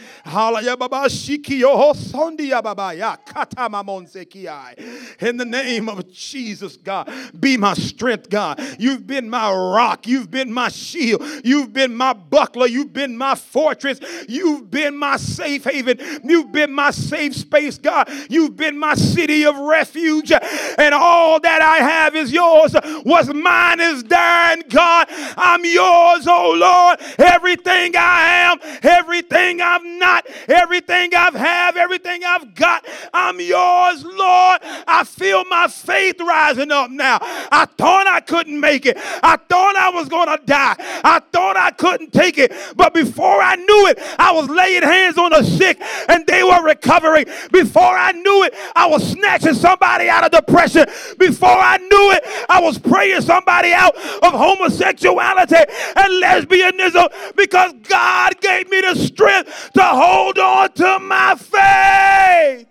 [5.21, 8.61] In the name of Jesus, God, be my strength, God.
[8.79, 10.07] You've been my rock.
[10.07, 11.21] You've been my shield.
[11.43, 12.69] You've been my buckler.
[12.69, 13.99] You've been my fortress.
[14.29, 15.99] You've been my safe haven.
[16.23, 18.09] You've been my safe space, God.
[18.31, 20.31] You've been my city of refuge.
[20.31, 22.77] And all that I have is yours.
[23.05, 25.07] Was mine is thine, God.
[25.37, 27.01] I'm yours, oh Lord.
[27.19, 34.61] Everything I am, everything I've not, everything I've have, everything I've got, I'm yours, Lord.
[34.87, 37.19] I feel my faith rising up now.
[37.21, 38.97] I thought I couldn't make it.
[38.99, 40.77] I thought I was going to die.
[40.79, 42.53] I thought I couldn't take it.
[42.77, 46.63] But before I knew it, I was laying hands on the sick and they were
[46.63, 47.27] recovering.
[47.53, 50.87] Before I knew it, I was snatching somebody out of depression.
[51.19, 55.57] Before I knew it, I was praying somebody out of homosexuality
[55.97, 62.69] and lesbianism because God gave me the strength to hold on to my faith.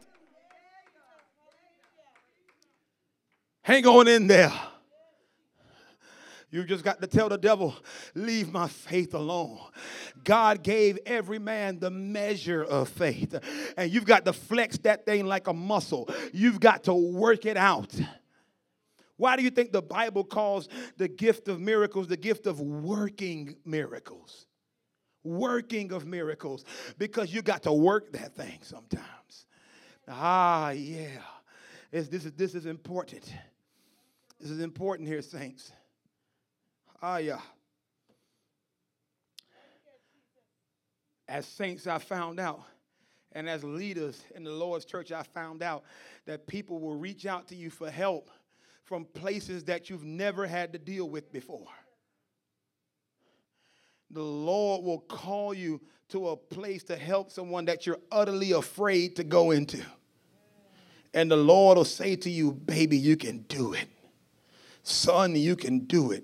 [3.62, 4.54] Hang on in there.
[6.50, 7.76] You just got to tell the devil,
[8.16, 9.60] leave my faith alone.
[10.24, 13.36] God gave every man the measure of faith.
[13.76, 16.10] And you've got to flex that thing like a muscle.
[16.32, 17.94] You've got to work it out.
[19.18, 23.56] Why do you think the Bible calls the gift of miracles the gift of working
[23.66, 24.46] miracles?
[25.24, 26.64] Working of miracles.
[26.98, 29.48] Because you got to work that thing sometimes.
[30.08, 31.20] Ah, yeah.
[31.92, 33.34] It's, this, is, this is important.
[34.40, 35.72] This is important here, saints.
[37.02, 37.40] Ah, yeah.
[41.28, 42.62] As saints, I found out,
[43.34, 45.84] and as leaders in the Lord's church, I found out
[46.26, 48.30] that people will reach out to you for help
[48.88, 51.68] from places that you've never had to deal with before.
[54.12, 59.18] The Lord will call you to a place to help someone that you're utterly afraid
[59.18, 59.84] to go into.
[61.14, 63.90] And the Lord will say to you, Baby, you can do it.
[64.84, 66.24] Son, you can do it.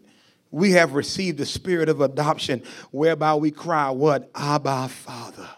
[0.50, 4.32] We have received the spirit of adoption whereby we cry, What?
[4.34, 5.50] Abba, Father.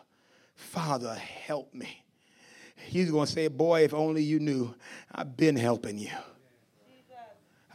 [0.55, 2.03] Father, help me.
[2.77, 4.73] He's going to say, Boy, if only you knew,
[5.13, 6.09] I've been helping you.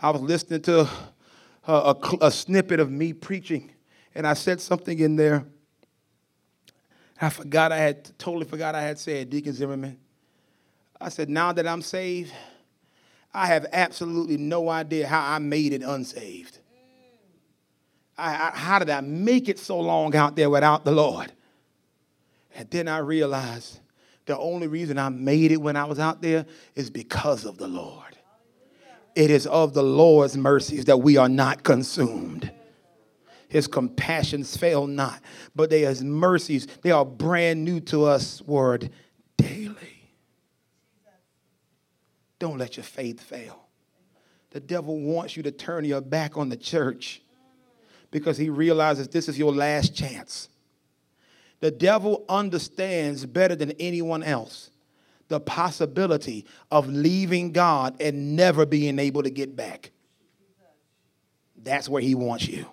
[0.02, 0.88] I was listening to
[1.66, 3.70] a, a, a snippet of me preaching,
[4.14, 5.44] and I said something in there.
[7.20, 9.98] I forgot I had totally forgot I had said, Deacon Zimmerman.
[10.98, 12.32] I said, now that I'm saved,
[13.34, 16.58] I have absolutely no idea how I made it unsaved.
[18.16, 21.30] I, I, how did I make it so long out there without the Lord?
[22.54, 23.80] And then I realized
[24.24, 27.68] the only reason I made it when I was out there is because of the
[27.68, 28.16] Lord.
[29.14, 32.50] It is of the Lord's mercies that we are not consumed.
[33.48, 35.20] His compassions fail not,
[35.56, 36.66] but they his mercies.
[36.82, 38.90] They are brand new to us, word,
[39.36, 39.74] daily.
[42.38, 43.66] Don't let your faith fail.
[44.50, 47.22] The devil wants you to turn your back on the church
[48.10, 50.48] because he realizes this is your last chance.
[51.60, 54.69] The devil understands better than anyone else
[55.30, 59.92] the possibility of leaving God and never being able to get back.
[61.62, 62.66] That's where he wants you.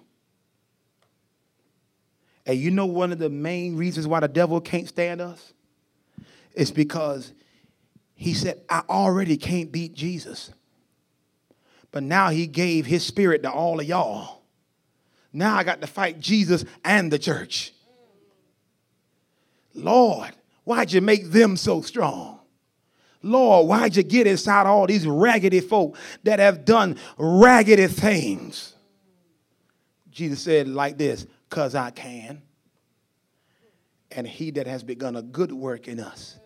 [2.47, 5.53] And you know one of the main reasons why the devil can't stand us?
[6.53, 7.31] It's because
[8.15, 10.51] he said, I already can't beat Jesus.
[11.91, 14.41] But now he gave his spirit to all of y'all.
[15.31, 17.71] Now I got to fight Jesus and the church.
[19.75, 20.31] Lord,
[20.63, 22.36] why'd you make them so strong?
[23.21, 28.75] Lord, why'd you get inside all these raggedy folk that have done raggedy things?
[30.11, 32.41] Jesus said like this, because I can.
[34.11, 36.39] And he that has begun a good work in us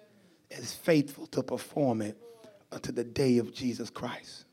[0.49, 2.17] is faithful to perform it
[2.71, 4.45] unto the day of Jesus Christ.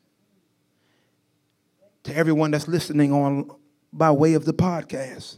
[2.05, 3.51] To everyone that's listening on
[3.93, 5.37] by way of the podcast,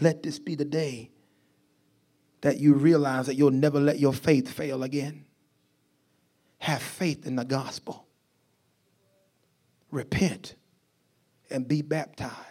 [0.00, 1.10] let this be the day
[2.40, 5.24] that you realize that you'll never let your faith fail again.
[6.58, 8.06] Have faith in the gospel.
[9.90, 10.54] Repent
[11.50, 12.48] and be baptized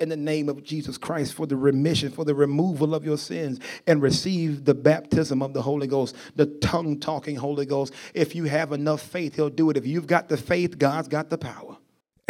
[0.00, 3.60] in the name of Jesus Christ for the remission, for the removal of your sins,
[3.86, 7.94] and receive the baptism of the Holy Ghost, the tongue talking Holy Ghost.
[8.12, 9.76] If you have enough faith, He'll do it.
[9.76, 11.78] If you've got the faith, God's got the power.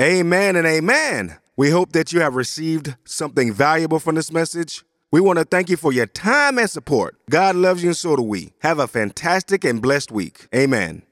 [0.01, 1.39] Amen and amen.
[1.57, 4.85] We hope that you have received something valuable from this message.
[5.13, 7.17] We want to thank you for your time and support.
[7.31, 8.53] God loves you and so do we.
[8.61, 10.49] Have a fantastic and blessed week.
[10.55, 11.03] Amen.